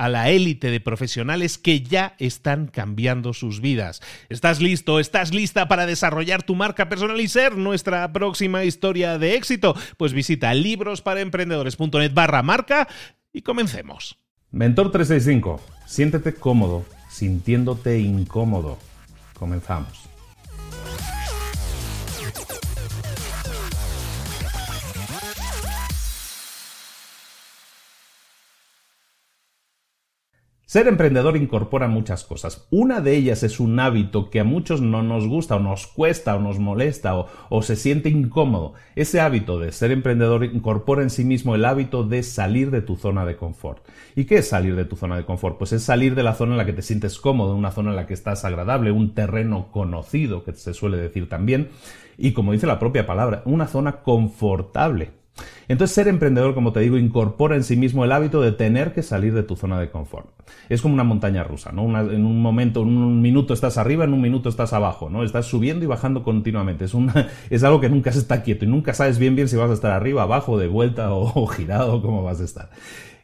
a 0.00 0.08
la 0.08 0.30
élite 0.30 0.70
de 0.70 0.80
profesionales 0.80 1.58
que 1.58 1.82
ya 1.82 2.14
están 2.18 2.68
cambiando 2.68 3.34
sus 3.34 3.60
vidas. 3.60 4.00
¿Estás 4.30 4.62
listo? 4.62 4.98
¿Estás 4.98 5.34
lista 5.34 5.68
para 5.68 5.84
desarrollar 5.84 6.42
tu 6.42 6.54
marca 6.54 6.88
personal 6.88 7.20
y 7.20 7.28
ser 7.28 7.58
nuestra 7.58 8.10
próxima 8.10 8.64
historia 8.64 9.18
de 9.18 9.34
éxito? 9.34 9.76
Pues 9.98 10.14
visita 10.14 10.54
librosparaemprendedores.net 10.54 12.14
barra 12.14 12.42
marca 12.42 12.88
y 13.30 13.42
comencemos. 13.42 14.16
Mentor 14.50 14.90
365, 14.90 15.60
siéntete 15.86 16.34
cómodo, 16.34 16.86
sintiéndote 17.10 18.00
incómodo. 18.00 18.78
Comenzamos. 19.38 20.09
Ser 30.70 30.86
emprendedor 30.86 31.36
incorpora 31.36 31.88
muchas 31.88 32.22
cosas. 32.22 32.68
Una 32.70 33.00
de 33.00 33.16
ellas 33.16 33.42
es 33.42 33.58
un 33.58 33.80
hábito 33.80 34.30
que 34.30 34.38
a 34.38 34.44
muchos 34.44 34.80
no 34.80 35.02
nos 35.02 35.26
gusta 35.26 35.56
o 35.56 35.58
nos 35.58 35.88
cuesta 35.88 36.36
o 36.36 36.40
nos 36.40 36.60
molesta 36.60 37.16
o, 37.16 37.62
se 37.62 37.74
siente 37.74 38.08
incómodo. 38.08 38.74
Ese 38.94 39.20
hábito 39.20 39.58
de 39.58 39.72
ser 39.72 39.90
emprendedor 39.90 40.44
incorpora 40.44 41.02
en 41.02 41.10
sí 41.10 41.24
mismo 41.24 41.56
el 41.56 41.64
hábito 41.64 42.04
de 42.04 42.22
salir 42.22 42.70
de 42.70 42.82
tu 42.82 42.94
zona 42.94 43.26
de 43.26 43.34
confort. 43.34 43.84
¿Y 44.14 44.26
qué 44.26 44.36
es 44.36 44.48
salir 44.48 44.76
de 44.76 44.84
tu 44.84 44.94
zona 44.94 45.16
de 45.16 45.24
confort? 45.24 45.58
Pues 45.58 45.72
es 45.72 45.82
salir 45.82 46.14
de 46.14 46.22
la 46.22 46.34
zona 46.34 46.52
en 46.52 46.58
la 46.58 46.66
que 46.66 46.72
te 46.72 46.82
sientes 46.82 47.18
cómodo, 47.18 47.56
una 47.56 47.72
zona 47.72 47.90
en 47.90 47.96
la 47.96 48.06
que 48.06 48.14
estás 48.14 48.44
agradable, 48.44 48.92
un 48.92 49.12
terreno 49.12 49.72
conocido, 49.72 50.44
que 50.44 50.52
se 50.52 50.72
suele 50.72 50.98
decir 50.98 51.28
también, 51.28 51.70
y 52.16 52.30
como 52.30 52.52
dice 52.52 52.68
la 52.68 52.78
propia 52.78 53.06
palabra, 53.06 53.42
una 53.44 53.66
zona 53.66 54.02
confortable. 54.02 55.19
Entonces, 55.68 55.94
ser 55.94 56.08
emprendedor, 56.08 56.54
como 56.54 56.72
te 56.72 56.80
digo, 56.80 56.98
incorpora 56.98 57.56
en 57.56 57.64
sí 57.64 57.76
mismo 57.76 58.04
el 58.04 58.12
hábito 58.12 58.40
de 58.40 58.52
tener 58.52 58.92
que 58.92 59.02
salir 59.02 59.34
de 59.34 59.42
tu 59.42 59.56
zona 59.56 59.78
de 59.80 59.90
confort. 59.90 60.28
Es 60.68 60.82
como 60.82 60.94
una 60.94 61.04
montaña 61.04 61.44
rusa, 61.44 61.72
¿no? 61.72 61.84
en 62.00 62.24
un 62.24 62.42
momento, 62.42 62.82
en 62.82 62.88
un 62.88 63.20
minuto 63.22 63.54
estás 63.54 63.78
arriba, 63.78 64.04
en 64.04 64.12
un 64.12 64.20
minuto 64.20 64.48
estás 64.48 64.72
abajo, 64.72 65.10
¿no? 65.10 65.22
Estás 65.22 65.46
subiendo 65.46 65.84
y 65.84 65.88
bajando 65.88 66.22
continuamente. 66.22 66.84
Es, 66.84 66.94
es 67.50 67.64
algo 67.64 67.80
que 67.80 67.88
nunca 67.88 68.12
se 68.12 68.18
está 68.18 68.42
quieto 68.42 68.64
y 68.64 68.68
nunca 68.68 68.94
sabes 68.94 69.18
bien 69.18 69.36
bien 69.36 69.48
si 69.48 69.56
vas 69.56 69.70
a 69.70 69.74
estar 69.74 69.92
arriba, 69.92 70.22
abajo, 70.22 70.58
de 70.58 70.68
vuelta 70.68 71.12
o, 71.12 71.32
o 71.42 71.46
girado, 71.46 72.02
cómo 72.02 72.22
vas 72.22 72.40
a 72.40 72.44
estar. 72.44 72.70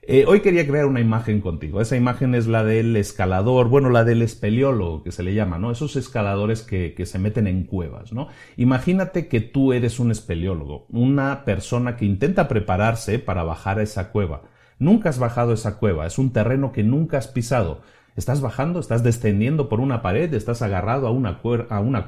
Eh, 0.09 0.25
hoy 0.29 0.41
quería 0.41 0.65
crear 0.69 0.87
una 0.87 1.01
imagen 1.01 1.41
contigo. 1.41 1.81
Esa 1.81 1.97
imagen 1.97 2.37
es 2.37 2.47
la 2.47 2.63
del 2.63 2.95
escalador, 2.95 3.69
bueno, 3.69 3.91
la 3.91 4.05
del 4.05 4.23
espeleólogo, 4.23 5.03
que 5.03 5.11
se 5.11 5.25
le 5.25 5.35
llama, 5.35 5.59
¿no? 5.59 5.73
Esos 5.73 5.97
escaladores 5.97 6.63
que, 6.63 6.95
que 6.95 7.07
se 7.07 7.19
meten 7.19 7.49
en 7.49 7.65
cuevas, 7.65 8.13
¿no? 8.13 8.29
Imagínate 8.57 9.27
que 9.27 9.41
tú 9.41 9.73
eres 9.73 9.99
un 9.99 10.13
espeleólogo, 10.13 10.87
una 10.91 11.45
persona 11.45 11.97
que 11.97 12.05
intenta 12.05 12.47
prepararse 12.47 13.19
para 13.19 13.43
bajar 13.43 13.81
a 13.81 13.83
esa 13.83 14.13
cueva. 14.13 14.43
Nunca 14.79 15.09
has 15.09 15.19
bajado 15.19 15.53
esa 15.53 15.77
cueva, 15.79 16.07
es 16.07 16.19
un 16.19 16.33
terreno 16.33 16.71
que 16.71 16.85
nunca 16.85 17.19
has 17.19 17.27
pisado. 17.27 17.81
Estás 18.17 18.41
bajando, 18.41 18.81
estás 18.81 19.03
descendiendo 19.03 19.69
por 19.69 19.79
una 19.79 20.01
pared, 20.01 20.33
estás 20.33 20.63
agarrado 20.63 21.07
a 21.07 21.11
una, 21.11 21.39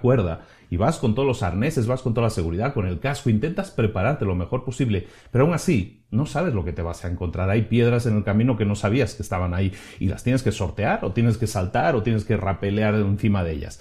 cuerda 0.00 0.41
y 0.70 0.78
vas 0.78 0.98
con 0.98 1.14
todos 1.14 1.28
los 1.28 1.42
arneses, 1.42 1.86
vas 1.86 2.00
con 2.00 2.14
toda 2.14 2.28
la 2.28 2.30
seguridad, 2.30 2.72
con 2.72 2.86
el 2.86 2.98
casco, 2.98 3.28
intentas 3.28 3.70
prepararte 3.70 4.24
lo 4.24 4.34
mejor 4.34 4.64
posible, 4.64 5.06
pero 5.30 5.44
aún 5.44 5.52
así 5.52 6.06
no 6.10 6.24
sabes 6.24 6.54
lo 6.54 6.64
que 6.64 6.72
te 6.72 6.80
vas 6.80 7.04
a 7.04 7.08
encontrar. 7.08 7.50
Hay 7.50 7.62
piedras 7.62 8.06
en 8.06 8.16
el 8.16 8.24
camino 8.24 8.56
que 8.56 8.64
no 8.64 8.74
sabías 8.74 9.14
que 9.14 9.22
estaban 9.22 9.52
ahí 9.52 9.72
y 10.00 10.06
las 10.06 10.24
tienes 10.24 10.42
que 10.42 10.50
sortear 10.50 11.04
o 11.04 11.12
tienes 11.12 11.36
que 11.36 11.46
saltar 11.46 11.94
o 11.94 12.02
tienes 12.02 12.25
que 12.25 12.38
rapelear 12.38 12.94
encima 12.94 13.44
de 13.44 13.52
ellas. 13.52 13.78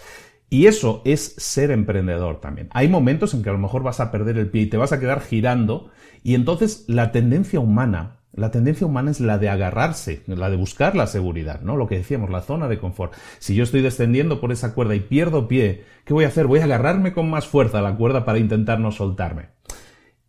Y 0.49 0.65
eso 0.65 1.01
es 1.05 1.35
ser 1.37 1.71
emprendedor 1.71 2.41
también. 2.41 2.67
Hay 2.71 2.89
momentos 2.89 3.33
en 3.33 3.43
que 3.43 3.49
a 3.49 3.53
lo 3.53 3.59
mejor 3.59 3.83
vas 3.83 4.01
a 4.01 4.11
perder 4.11 4.37
el 4.37 4.49
pie 4.49 4.63
y 4.63 4.67
te 4.67 4.77
vas 4.77 4.91
a 4.91 4.99
quedar 4.99 5.21
girando 5.21 5.91
y 6.23 6.35
entonces 6.35 6.83
la 6.87 7.13
tendencia 7.13 7.59
humana 7.59 8.16
la 8.33 8.51
tendencia 8.51 8.85
humana 8.85 9.11
es 9.11 9.19
la 9.19 9.37
de 9.37 9.49
agarrarse, 9.49 10.23
la 10.27 10.49
de 10.49 10.57
buscar 10.57 10.95
la 10.95 11.07
seguridad, 11.07 11.61
¿no? 11.61 11.75
Lo 11.75 11.87
que 11.87 11.97
decíamos, 11.97 12.29
la 12.29 12.41
zona 12.41 12.67
de 12.67 12.77
confort. 12.77 13.13
Si 13.39 13.55
yo 13.55 13.63
estoy 13.63 13.81
descendiendo 13.81 14.39
por 14.39 14.51
esa 14.51 14.73
cuerda 14.73 14.95
y 14.95 14.99
pierdo 14.99 15.47
pie, 15.47 15.85
¿qué 16.05 16.13
voy 16.13 16.25
a 16.25 16.27
hacer? 16.27 16.47
Voy 16.47 16.59
a 16.59 16.65
agarrarme 16.65 17.13
con 17.13 17.29
más 17.29 17.47
fuerza 17.47 17.79
a 17.79 17.81
la 17.81 17.95
cuerda 17.95 18.25
para 18.25 18.39
intentar 18.39 18.79
no 18.79 18.91
soltarme. 18.91 19.49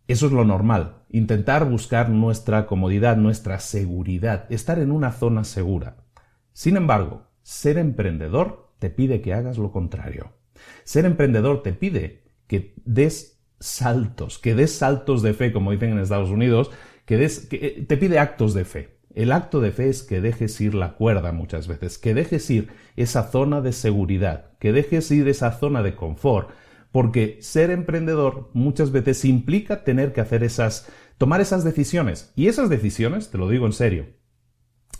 Eso 0.07 0.25
es 0.25 0.31
lo 0.31 0.43
normal, 0.43 1.03
intentar 1.09 1.69
buscar 1.69 2.09
nuestra 2.09 2.65
comodidad, 2.65 3.15
nuestra 3.15 3.59
seguridad, 3.59 4.51
estar 4.51 4.79
en 4.79 4.91
una 4.91 5.11
zona 5.11 5.43
segura. 5.43 5.97
Sin 6.51 6.77
embargo, 6.77 7.27
ser 7.43 7.77
emprendedor 7.77 8.73
te 8.79 8.89
pide 8.89 9.21
que 9.21 9.33
hagas 9.33 9.59
lo 9.59 9.71
contrario. 9.71 10.33
Ser 10.83 11.05
emprendedor 11.05 11.61
te 11.61 11.73
pide 11.73 12.23
que 12.47 12.73
des 12.85 13.39
saltos, 13.59 14.39
que 14.39 14.55
des 14.55 14.75
saltos 14.75 15.21
de 15.21 15.33
fe, 15.33 15.51
como 15.51 15.71
dicen 15.71 15.91
en 15.91 15.99
Estados 15.99 16.29
Unidos, 16.31 16.71
que, 17.09 17.25
eh, 17.25 17.85
te 17.87 17.97
pide 17.97 18.19
actos 18.19 18.53
de 18.53 18.65
fe. 18.65 18.99
El 19.15 19.31
acto 19.31 19.61
de 19.61 19.71
fe 19.71 19.89
es 19.89 20.03
que 20.03 20.21
dejes 20.21 20.61
ir 20.61 20.75
la 20.75 20.93
cuerda 20.93 21.31
muchas 21.31 21.67
veces, 21.67 21.97
que 21.97 22.13
dejes 22.13 22.47
ir 22.51 22.69
esa 22.95 23.31
zona 23.31 23.61
de 23.61 23.73
seguridad, 23.73 24.51
que 24.59 24.71
dejes 24.71 25.09
ir 25.09 25.27
esa 25.27 25.51
zona 25.53 25.81
de 25.81 25.95
confort, 25.95 26.51
porque 26.91 27.39
ser 27.41 27.71
emprendedor 27.71 28.51
muchas 28.53 28.91
veces 28.91 29.25
implica 29.25 29.83
tener 29.83 30.13
que 30.13 30.21
hacer 30.21 30.43
esas, 30.43 30.87
tomar 31.17 31.41
esas 31.41 31.63
decisiones. 31.63 32.31
Y 32.35 32.47
esas 32.47 32.69
decisiones, 32.69 33.31
te 33.31 33.39
lo 33.39 33.49
digo 33.49 33.65
en 33.65 33.73
serio, 33.73 34.05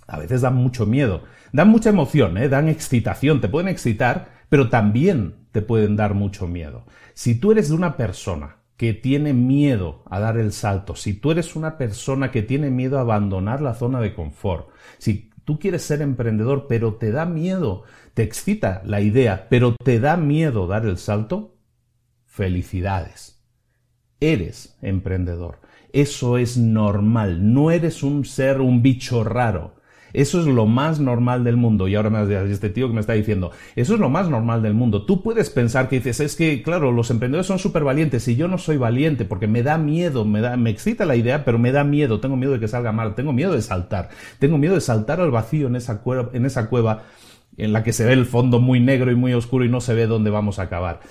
a 0.07 0.17
veces 0.17 0.41
dan 0.41 0.55
mucho 0.55 0.87
miedo, 0.87 1.21
dan 1.53 1.69
mucha 1.69 1.91
emoción, 1.91 2.39
¿eh? 2.39 2.49
dan 2.49 2.69
excitación, 2.69 3.39
te 3.39 3.49
pueden 3.49 3.69
excitar, 3.69 4.29
pero 4.49 4.69
también 4.69 5.47
te 5.51 5.61
pueden 5.61 5.95
dar 5.95 6.15
mucho 6.15 6.47
miedo. 6.47 6.87
Si 7.13 7.35
tú 7.35 7.51
eres 7.51 7.69
de 7.69 7.75
una 7.75 7.97
persona 7.97 8.58
que 8.79 8.93
tiene 8.93 9.33
miedo 9.33 10.03
a 10.09 10.21
dar 10.21 10.37
el 10.37 10.53
salto, 10.53 10.95
si 10.95 11.13
tú 11.13 11.31
eres 11.31 11.57
una 11.57 11.77
persona 11.77 12.31
que 12.31 12.43
tiene 12.43 12.69
miedo 12.69 12.97
a 12.97 13.01
abandonar 13.01 13.61
la 13.61 13.73
zona 13.73 13.99
de 13.99 14.13
confort, 14.13 14.69
si 14.99 15.31
tú 15.43 15.59
quieres 15.59 15.81
ser 15.81 16.01
emprendedor 16.01 16.67
pero 16.69 16.93
te 16.93 17.11
da 17.11 17.25
miedo, 17.25 17.83
te 18.13 18.23
excita 18.23 18.81
la 18.85 19.01
idea, 19.01 19.47
pero 19.49 19.75
te 19.75 19.99
da 19.99 20.15
miedo 20.15 20.65
dar 20.65 20.85
el 20.85 20.97
salto, 20.97 21.57
felicidades. 22.25 23.43
Eres 24.21 24.77
emprendedor. 24.81 25.59
Eso 25.91 26.37
es 26.37 26.57
normal. 26.57 27.53
No 27.53 27.71
eres 27.71 28.01
un 28.01 28.23
ser, 28.23 28.61
un 28.61 28.81
bicho 28.81 29.25
raro. 29.25 29.75
Eso 30.13 30.39
es 30.39 30.47
lo 30.47 30.65
más 30.65 30.99
normal 30.99 31.43
del 31.43 31.57
mundo. 31.57 31.87
Y 31.87 31.95
ahora 31.95 32.09
me 32.09 32.17
has 32.19 32.29
este 32.29 32.69
tío 32.69 32.87
que 32.87 32.93
me 32.93 32.99
está 32.99 33.13
diciendo, 33.13 33.51
eso 33.75 33.93
es 33.93 33.99
lo 33.99 34.09
más 34.09 34.29
normal 34.29 34.61
del 34.61 34.73
mundo. 34.73 35.05
Tú 35.05 35.21
puedes 35.23 35.49
pensar 35.49 35.89
que 35.89 35.97
dices, 35.97 36.19
es 36.19 36.35
que, 36.35 36.61
claro, 36.63 36.91
los 36.91 37.11
emprendedores 37.11 37.47
son 37.47 37.59
súper 37.59 37.83
valientes 37.83 38.27
y 38.27 38.35
yo 38.35 38.47
no 38.47 38.57
soy 38.57 38.77
valiente 38.77 39.25
porque 39.25 39.47
me 39.47 39.63
da 39.63 39.77
miedo, 39.77 40.25
me, 40.25 40.41
da, 40.41 40.57
me 40.57 40.69
excita 40.69 41.05
la 41.05 41.15
idea, 41.15 41.45
pero 41.45 41.59
me 41.59 41.71
da 41.71 41.83
miedo. 41.83 42.19
Tengo 42.19 42.35
miedo 42.35 42.53
de 42.53 42.59
que 42.59 42.67
salga 42.67 42.91
mal, 42.91 43.15
tengo 43.15 43.33
miedo 43.33 43.53
de 43.53 43.61
saltar, 43.61 44.09
tengo 44.39 44.57
miedo 44.57 44.75
de 44.75 44.81
saltar 44.81 45.21
al 45.21 45.31
vacío 45.31 45.67
en 45.67 45.75
esa 45.75 46.01
en 46.33 46.45
esa 46.45 46.69
cueva 46.69 47.03
en 47.57 47.73
la 47.73 47.83
que 47.83 47.93
se 47.93 48.05
ve 48.05 48.13
el 48.13 48.25
fondo 48.25 48.59
muy 48.59 48.79
negro 48.79 49.11
y 49.11 49.15
muy 49.15 49.33
oscuro 49.33 49.65
y 49.65 49.69
no 49.69 49.81
se 49.81 49.93
ve 49.93 50.07
dónde 50.07 50.29
vamos 50.29 50.59
a 50.59 50.63
acabar. 50.63 51.01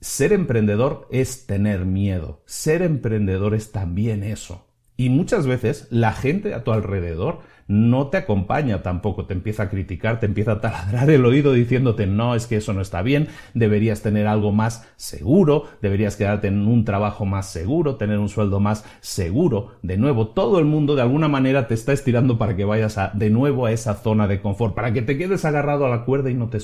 Ser 0.00 0.32
emprendedor 0.32 1.06
es 1.12 1.46
tener 1.46 1.84
miedo. 1.84 2.42
Ser 2.46 2.82
emprendedor 2.82 3.54
es 3.54 3.70
también 3.70 4.24
eso. 4.24 4.71
Y 5.02 5.08
muchas 5.08 5.48
veces 5.48 5.88
la 5.90 6.12
gente 6.12 6.54
a 6.54 6.62
tu 6.62 6.70
alrededor 6.70 7.40
no 7.66 8.06
te 8.06 8.18
acompaña 8.18 8.84
tampoco, 8.84 9.26
te 9.26 9.34
empieza 9.34 9.64
a 9.64 9.68
criticar, 9.68 10.20
te 10.20 10.26
empieza 10.26 10.52
a 10.52 10.60
taladrar 10.60 11.10
el 11.10 11.26
oído 11.26 11.52
diciéndote 11.52 12.06
no, 12.06 12.36
es 12.36 12.46
que 12.46 12.58
eso 12.58 12.72
no 12.72 12.80
está 12.80 13.02
bien, 13.02 13.26
deberías 13.52 14.00
tener 14.00 14.28
algo 14.28 14.52
más 14.52 14.86
seguro, 14.94 15.64
deberías 15.80 16.14
quedarte 16.14 16.46
en 16.46 16.68
un 16.68 16.84
trabajo 16.84 17.26
más 17.26 17.50
seguro, 17.50 17.96
tener 17.96 18.20
un 18.20 18.28
sueldo 18.28 18.60
más 18.60 18.84
seguro. 19.00 19.72
De 19.82 19.96
nuevo, 19.96 20.28
todo 20.28 20.60
el 20.60 20.66
mundo 20.66 20.94
de 20.94 21.02
alguna 21.02 21.26
manera 21.26 21.66
te 21.66 21.74
está 21.74 21.92
estirando 21.92 22.38
para 22.38 22.54
que 22.54 22.64
vayas 22.64 22.96
de 23.14 23.30
nuevo 23.30 23.66
a 23.66 23.72
esa 23.72 23.94
zona 23.94 24.28
de 24.28 24.40
confort, 24.40 24.76
para 24.76 24.92
que 24.92 25.02
te 25.02 25.18
quedes 25.18 25.44
agarrado 25.44 25.84
a 25.84 25.90
la 25.90 26.04
cuerda 26.04 26.30
y 26.30 26.34
no 26.34 26.48
te. 26.48 26.58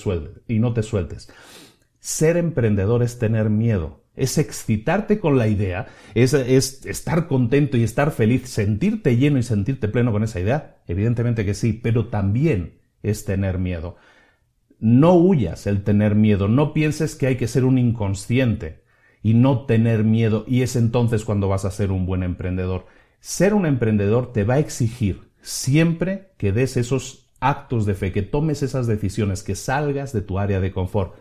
Y 0.46 0.60
no 0.60 0.74
te 0.74 0.84
sueltes. 0.84 1.28
Ser 2.00 2.36
emprendedor 2.36 3.02
es 3.02 3.18
tener 3.18 3.50
miedo 3.50 4.02
es 4.18 4.36
excitarte 4.36 5.20
con 5.20 5.38
la 5.38 5.46
idea, 5.46 5.86
es, 6.14 6.34
estar 6.34 7.28
contento 7.28 7.76
y 7.76 7.84
estar 7.84 8.10
feliz, 8.10 8.48
sentirte 8.48 9.16
lleno 9.16 9.38
y 9.38 9.42
sentirte 9.42 9.88
pleno 9.88 10.12
con 10.12 10.24
esa 10.24 10.40
idea. 10.40 10.78
Evidentemente 10.86 11.44
que 11.44 11.54
sí, 11.54 11.72
pero 11.72 12.08
también 12.08 12.80
es 13.02 13.24
tener 13.24 13.58
miedo. 13.58 13.96
No 14.80 15.14
huyas 15.14 15.66
el 15.66 15.82
tener 15.82 16.14
miedo, 16.14 16.48
no 16.48 16.72
pienses 16.72 17.14
que 17.14 17.28
hay 17.28 17.36
que 17.36 17.48
ser 17.48 17.64
un 17.64 17.78
inconsciente 17.78 18.82
y 19.22 19.34
no 19.34 19.66
tener 19.66 20.04
miedo 20.04 20.44
y 20.46 20.62
es 20.62 20.76
entonces 20.76 21.24
cuando 21.24 21.48
vas 21.48 21.64
a 21.64 21.70
ser 21.70 21.90
un 21.90 22.06
buen 22.06 22.22
emprendedor. 22.22 22.86
Ser 23.20 23.54
un 23.54 23.66
emprendedor 23.66 24.32
te 24.32 24.44
va 24.44 24.54
a 24.54 24.58
exigir 24.60 25.30
siempre 25.42 26.32
que 26.36 26.52
des 26.52 26.76
esos 26.76 27.26
actos 27.40 27.86
de 27.86 27.94
fe, 27.94 28.12
que 28.12 28.22
tomes 28.22 28.62
esas 28.62 28.88
decisiones, 28.88 29.42
que 29.44 29.54
salgas 29.54 30.12
de 30.12 30.22
tu 30.22 30.38
área 30.40 30.60
de 30.60 30.72
confort, 30.72 31.14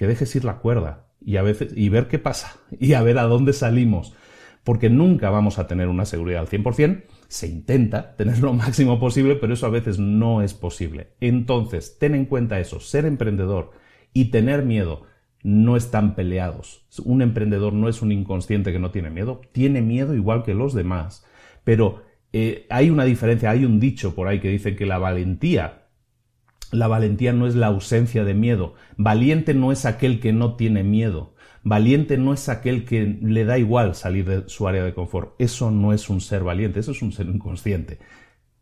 que 0.00 0.06
dejes 0.06 0.34
ir 0.34 0.46
la 0.46 0.60
cuerda, 0.60 1.08
y 1.20 1.36
a 1.36 1.42
veces 1.42 1.74
y 1.76 1.90
ver 1.90 2.08
qué 2.08 2.18
pasa 2.18 2.56
y 2.80 2.94
a 2.94 3.02
ver 3.02 3.18
a 3.18 3.24
dónde 3.24 3.52
salimos, 3.52 4.14
porque 4.64 4.88
nunca 4.88 5.28
vamos 5.28 5.58
a 5.58 5.66
tener 5.66 5.88
una 5.88 6.06
seguridad 6.06 6.40
al 6.40 6.48
100%, 6.48 7.04
se 7.28 7.48
intenta 7.48 8.16
tener 8.16 8.38
lo 8.38 8.54
máximo 8.54 8.98
posible, 8.98 9.36
pero 9.36 9.52
eso 9.52 9.66
a 9.66 9.68
veces 9.68 9.98
no 9.98 10.40
es 10.40 10.54
posible. 10.54 11.08
Entonces, 11.20 11.98
ten 11.98 12.14
en 12.14 12.24
cuenta 12.24 12.60
eso, 12.60 12.80
ser 12.80 13.04
emprendedor 13.04 13.72
y 14.14 14.30
tener 14.30 14.64
miedo 14.64 15.02
no 15.42 15.76
están 15.76 16.14
peleados. 16.14 16.86
Un 17.04 17.20
emprendedor 17.20 17.74
no 17.74 17.86
es 17.86 18.00
un 18.00 18.10
inconsciente 18.10 18.72
que 18.72 18.78
no 18.78 18.92
tiene 18.92 19.10
miedo, 19.10 19.42
tiene 19.52 19.82
miedo 19.82 20.14
igual 20.14 20.44
que 20.44 20.54
los 20.54 20.72
demás, 20.72 21.26
pero 21.62 22.04
eh, 22.32 22.64
hay 22.70 22.88
una 22.88 23.04
diferencia, 23.04 23.50
hay 23.50 23.66
un 23.66 23.78
dicho 23.78 24.14
por 24.14 24.28
ahí 24.28 24.40
que 24.40 24.48
dice 24.48 24.76
que 24.76 24.86
la 24.86 24.96
valentía 24.96 25.79
la 26.72 26.86
valentía 26.86 27.32
no 27.32 27.46
es 27.46 27.54
la 27.54 27.66
ausencia 27.66 28.24
de 28.24 28.34
miedo. 28.34 28.74
Valiente 28.96 29.54
no 29.54 29.72
es 29.72 29.86
aquel 29.86 30.20
que 30.20 30.32
no 30.32 30.56
tiene 30.56 30.84
miedo. 30.84 31.34
Valiente 31.62 32.16
no 32.16 32.32
es 32.32 32.48
aquel 32.48 32.84
que 32.84 33.18
le 33.20 33.44
da 33.44 33.58
igual 33.58 33.94
salir 33.94 34.24
de 34.26 34.48
su 34.48 34.66
área 34.66 34.84
de 34.84 34.94
confort. 34.94 35.34
Eso 35.38 35.70
no 35.70 35.92
es 35.92 36.08
un 36.08 36.20
ser 36.20 36.42
valiente, 36.42 36.80
eso 36.80 36.92
es 36.92 37.02
un 37.02 37.12
ser 37.12 37.26
inconsciente. 37.26 37.98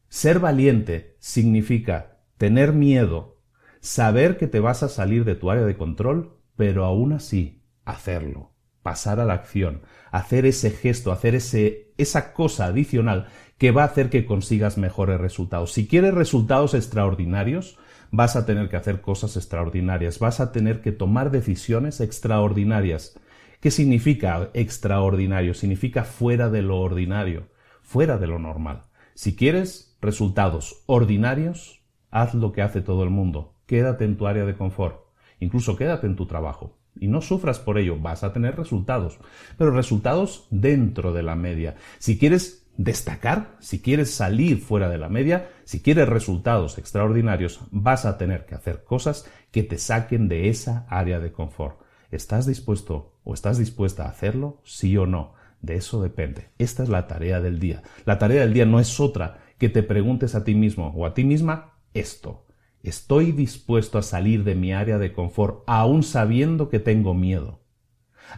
Ser 0.08 0.40
valiente 0.40 1.16
significa 1.18 2.18
tener 2.38 2.72
miedo, 2.72 3.42
saber 3.80 4.36
que 4.36 4.46
te 4.46 4.60
vas 4.60 4.82
a 4.82 4.88
salir 4.88 5.24
de 5.24 5.34
tu 5.34 5.50
área 5.50 5.64
de 5.64 5.76
control, 5.76 6.38
pero 6.56 6.84
aún 6.84 7.12
así 7.12 7.62
hacerlo, 7.84 8.52
pasar 8.82 9.20
a 9.20 9.24
la 9.24 9.34
acción, 9.34 9.82
hacer 10.10 10.46
ese 10.46 10.70
gesto, 10.70 11.12
hacer 11.12 11.34
ese, 11.34 11.92
esa 11.98 12.32
cosa 12.32 12.66
adicional 12.66 13.28
que 13.58 13.70
va 13.70 13.82
a 13.82 13.86
hacer 13.86 14.08
que 14.08 14.24
consigas 14.24 14.78
mejores 14.78 15.20
resultados. 15.20 15.72
Si 15.72 15.86
quieres 15.86 16.14
resultados 16.14 16.74
extraordinarios, 16.74 17.78
vas 18.10 18.36
a 18.36 18.46
tener 18.46 18.68
que 18.68 18.76
hacer 18.76 19.00
cosas 19.00 19.36
extraordinarias, 19.36 20.18
vas 20.18 20.40
a 20.40 20.52
tener 20.52 20.80
que 20.80 20.92
tomar 20.92 21.30
decisiones 21.30 22.00
extraordinarias. 22.00 23.18
¿Qué 23.60 23.70
significa 23.70 24.50
extraordinario? 24.54 25.54
Significa 25.54 26.04
fuera 26.04 26.48
de 26.48 26.62
lo 26.62 26.80
ordinario, 26.80 27.48
fuera 27.82 28.18
de 28.18 28.26
lo 28.26 28.38
normal. 28.38 28.84
Si 29.14 29.34
quieres 29.34 29.96
resultados 30.00 30.84
ordinarios, 30.86 31.82
haz 32.10 32.34
lo 32.34 32.52
que 32.52 32.62
hace 32.62 32.80
todo 32.80 33.02
el 33.02 33.10
mundo. 33.10 33.56
Quédate 33.66 34.04
en 34.04 34.16
tu 34.16 34.26
área 34.26 34.44
de 34.44 34.56
confort. 34.56 35.04
Incluso 35.40 35.76
quédate 35.76 36.06
en 36.06 36.16
tu 36.16 36.26
trabajo. 36.26 36.78
Y 37.00 37.08
no 37.08 37.20
sufras 37.20 37.58
por 37.58 37.78
ello, 37.78 37.98
vas 37.98 38.24
a 38.24 38.32
tener 38.32 38.56
resultados. 38.56 39.18
Pero 39.56 39.70
resultados 39.70 40.46
dentro 40.50 41.12
de 41.12 41.22
la 41.22 41.36
media. 41.36 41.76
Si 41.98 42.18
quieres 42.18 42.68
destacar, 42.76 43.56
si 43.58 43.80
quieres 43.80 44.12
salir 44.12 44.58
fuera 44.58 44.88
de 44.88 44.98
la 44.98 45.08
media, 45.08 45.50
si 45.68 45.82
quieres 45.82 46.08
resultados 46.08 46.78
extraordinarios, 46.78 47.60
vas 47.70 48.06
a 48.06 48.16
tener 48.16 48.46
que 48.46 48.54
hacer 48.54 48.84
cosas 48.84 49.30
que 49.50 49.62
te 49.62 49.76
saquen 49.76 50.26
de 50.26 50.48
esa 50.48 50.86
área 50.88 51.20
de 51.20 51.30
confort. 51.30 51.78
¿Estás 52.10 52.46
dispuesto 52.46 53.12
o 53.22 53.34
estás 53.34 53.58
dispuesta 53.58 54.06
a 54.06 54.08
hacerlo? 54.08 54.62
Sí 54.64 54.96
o 54.96 55.04
no. 55.04 55.34
De 55.60 55.76
eso 55.76 56.00
depende. 56.02 56.48
Esta 56.56 56.84
es 56.84 56.88
la 56.88 57.06
tarea 57.06 57.42
del 57.42 57.58
día. 57.58 57.82
La 58.06 58.18
tarea 58.18 58.40
del 58.40 58.54
día 58.54 58.64
no 58.64 58.80
es 58.80 58.98
otra 58.98 59.40
que 59.58 59.68
te 59.68 59.82
preguntes 59.82 60.34
a 60.34 60.42
ti 60.42 60.54
mismo 60.54 60.94
o 60.96 61.04
a 61.04 61.12
ti 61.12 61.24
misma 61.24 61.74
esto. 61.92 62.46
¿Estoy 62.82 63.32
dispuesto 63.32 63.98
a 63.98 64.02
salir 64.02 64.44
de 64.44 64.54
mi 64.54 64.72
área 64.72 64.96
de 64.96 65.12
confort 65.12 65.64
aún 65.66 66.02
sabiendo 66.02 66.70
que 66.70 66.78
tengo 66.78 67.12
miedo? 67.12 67.60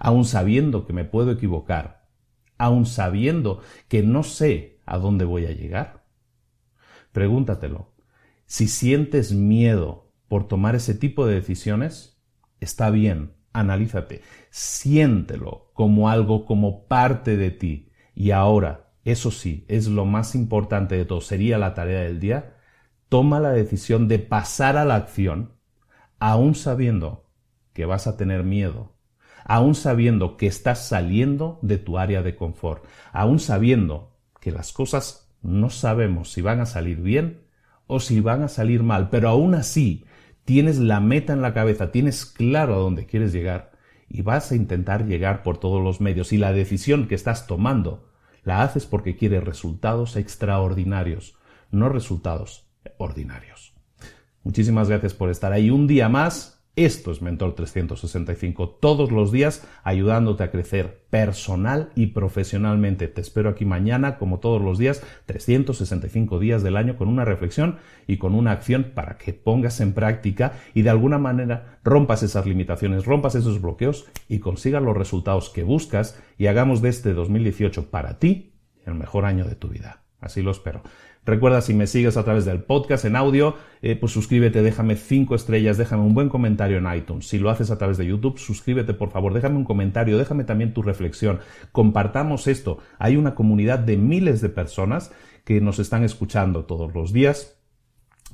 Aún 0.00 0.24
sabiendo 0.24 0.84
que 0.84 0.92
me 0.92 1.04
puedo 1.04 1.30
equivocar, 1.30 2.08
aun 2.58 2.86
sabiendo 2.86 3.60
que 3.86 4.02
no 4.02 4.24
sé 4.24 4.80
a 4.84 4.98
dónde 4.98 5.24
voy 5.24 5.46
a 5.46 5.52
llegar? 5.52 5.99
Pregúntatelo. 7.12 7.92
Si 8.46 8.68
sientes 8.68 9.32
miedo 9.32 10.12
por 10.28 10.46
tomar 10.46 10.74
ese 10.74 10.94
tipo 10.94 11.26
de 11.26 11.34
decisiones, 11.34 12.20
está 12.60 12.90
bien, 12.90 13.34
analízate, 13.52 14.22
siéntelo 14.50 15.70
como 15.74 16.08
algo, 16.08 16.44
como 16.46 16.86
parte 16.86 17.36
de 17.36 17.50
ti. 17.50 17.90
Y 18.14 18.30
ahora, 18.30 18.92
eso 19.04 19.30
sí, 19.30 19.64
es 19.68 19.88
lo 19.88 20.04
más 20.04 20.34
importante 20.34 20.96
de 20.96 21.04
todo, 21.04 21.20
sería 21.20 21.58
la 21.58 21.74
tarea 21.74 22.00
del 22.02 22.20
día, 22.20 22.56
toma 23.08 23.40
la 23.40 23.50
decisión 23.50 24.08
de 24.08 24.18
pasar 24.18 24.76
a 24.76 24.84
la 24.84 24.96
acción, 24.96 25.54
aun 26.18 26.54
sabiendo 26.54 27.30
que 27.72 27.86
vas 27.86 28.06
a 28.06 28.16
tener 28.16 28.44
miedo, 28.44 28.96
aún 29.44 29.74
sabiendo 29.74 30.36
que 30.36 30.46
estás 30.46 30.86
saliendo 30.86 31.58
de 31.62 31.78
tu 31.78 31.98
área 31.98 32.22
de 32.22 32.36
confort, 32.36 32.84
aún 33.12 33.38
sabiendo 33.38 34.18
que 34.40 34.52
las 34.52 34.72
cosas 34.72 35.29
no 35.42 35.70
sabemos 35.70 36.32
si 36.32 36.42
van 36.42 36.60
a 36.60 36.66
salir 36.66 37.00
bien 37.00 37.40
o 37.86 38.00
si 38.00 38.20
van 38.20 38.42
a 38.42 38.48
salir 38.48 38.82
mal, 38.82 39.10
pero 39.10 39.28
aún 39.28 39.54
así 39.54 40.04
tienes 40.44 40.78
la 40.78 41.00
meta 41.00 41.32
en 41.32 41.42
la 41.42 41.54
cabeza, 41.54 41.90
tienes 41.90 42.24
claro 42.24 42.74
a 42.74 42.78
dónde 42.78 43.06
quieres 43.06 43.32
llegar 43.32 43.72
y 44.08 44.22
vas 44.22 44.50
a 44.52 44.56
intentar 44.56 45.06
llegar 45.06 45.42
por 45.42 45.58
todos 45.58 45.82
los 45.82 46.00
medios 46.00 46.32
y 46.32 46.36
la 46.36 46.52
decisión 46.52 47.06
que 47.06 47.14
estás 47.14 47.46
tomando 47.46 48.10
la 48.42 48.62
haces 48.62 48.86
porque 48.86 49.16
quieres 49.16 49.44
resultados 49.44 50.16
extraordinarios, 50.16 51.36
no 51.70 51.88
resultados 51.88 52.66
ordinarios. 52.98 53.74
Muchísimas 54.42 54.88
gracias 54.88 55.14
por 55.14 55.30
estar 55.30 55.52
ahí 55.52 55.70
un 55.70 55.86
día 55.86 56.08
más 56.08 56.59
esto 56.76 57.10
es 57.10 57.20
Mentor 57.20 57.54
365, 57.54 58.68
todos 58.80 59.10
los 59.10 59.32
días 59.32 59.66
ayudándote 59.82 60.44
a 60.44 60.50
crecer 60.50 61.04
personal 61.10 61.90
y 61.96 62.08
profesionalmente. 62.08 63.08
Te 63.08 63.20
espero 63.20 63.50
aquí 63.50 63.64
mañana, 63.64 64.18
como 64.18 64.38
todos 64.38 64.62
los 64.62 64.78
días, 64.78 65.02
365 65.26 66.38
días 66.38 66.62
del 66.62 66.76
año, 66.76 66.96
con 66.96 67.08
una 67.08 67.24
reflexión 67.24 67.78
y 68.06 68.18
con 68.18 68.34
una 68.34 68.52
acción 68.52 68.92
para 68.94 69.18
que 69.18 69.32
pongas 69.32 69.80
en 69.80 69.92
práctica 69.92 70.52
y 70.72 70.82
de 70.82 70.90
alguna 70.90 71.18
manera 71.18 71.80
rompas 71.82 72.22
esas 72.22 72.46
limitaciones, 72.46 73.04
rompas 73.04 73.34
esos 73.34 73.60
bloqueos 73.60 74.06
y 74.28 74.38
consigas 74.38 74.82
los 74.82 74.96
resultados 74.96 75.50
que 75.50 75.64
buscas 75.64 76.22
y 76.38 76.46
hagamos 76.46 76.82
de 76.82 76.90
este 76.90 77.12
2018 77.14 77.90
para 77.90 78.18
ti 78.18 78.54
el 78.86 78.94
mejor 78.94 79.24
año 79.24 79.44
de 79.44 79.56
tu 79.56 79.68
vida. 79.68 80.04
Así 80.20 80.42
lo 80.42 80.50
espero. 80.50 80.82
Recuerda, 81.26 81.60
si 81.60 81.74
me 81.74 81.86
sigues 81.86 82.16
a 82.16 82.24
través 82.24 82.46
del 82.46 82.62
podcast 82.62 83.04
en 83.04 83.14
audio, 83.14 83.54
eh, 83.82 83.94
pues 83.94 84.10
suscríbete, 84.12 84.62
déjame 84.62 84.96
cinco 84.96 85.34
estrellas, 85.34 85.76
déjame 85.76 86.02
un 86.02 86.14
buen 86.14 86.30
comentario 86.30 86.78
en 86.78 86.92
iTunes. 86.92 87.28
Si 87.28 87.38
lo 87.38 87.50
haces 87.50 87.70
a 87.70 87.76
través 87.76 87.98
de 87.98 88.06
YouTube, 88.06 88.38
suscríbete 88.38 88.94
por 88.94 89.10
favor, 89.10 89.34
déjame 89.34 89.56
un 89.56 89.64
comentario, 89.64 90.16
déjame 90.16 90.44
también 90.44 90.72
tu 90.72 90.82
reflexión. 90.82 91.40
Compartamos 91.72 92.46
esto. 92.46 92.78
Hay 92.98 93.16
una 93.16 93.34
comunidad 93.34 93.78
de 93.78 93.98
miles 93.98 94.40
de 94.40 94.48
personas 94.48 95.12
que 95.44 95.60
nos 95.60 95.78
están 95.78 96.04
escuchando 96.04 96.64
todos 96.64 96.94
los 96.94 97.12
días. 97.12 97.60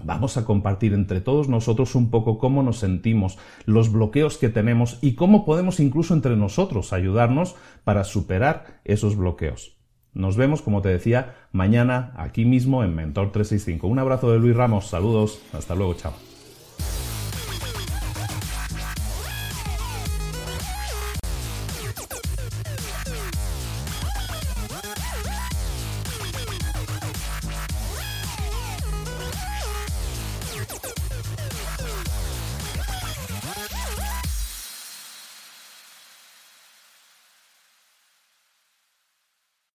Vamos 0.05 0.37
a 0.37 0.45
compartir 0.45 0.93
entre 0.93 1.21
todos 1.21 1.49
nosotros 1.49 1.95
un 1.95 2.11
poco 2.11 2.38
cómo 2.38 2.62
nos 2.62 2.78
sentimos, 2.78 3.38
los 3.64 3.90
bloqueos 3.90 4.37
que 4.37 4.49
tenemos 4.49 4.99
y 5.00 5.14
cómo 5.14 5.45
podemos 5.45 5.81
incluso 5.81 6.14
entre 6.14 6.37
nosotros 6.37 6.93
ayudarnos 6.93 7.57
para 7.83 8.05
superar 8.05 8.81
esos 8.85 9.16
bloqueos. 9.16 9.75
Nos 10.16 10.38
vemos, 10.38 10.62
como 10.62 10.80
te 10.80 10.88
decía, 10.88 11.35
mañana 11.52 12.12
aquí 12.16 12.46
mismo 12.46 12.82
en 12.82 12.94
Mentor 12.94 13.32
365. 13.32 13.87
Un 13.87 13.99
abrazo 13.99 14.32
de 14.32 14.38
Luis 14.38 14.56
Ramos, 14.56 14.87
saludos, 14.87 15.42
hasta 15.52 15.75
luego, 15.75 15.92
chao. 15.92 16.14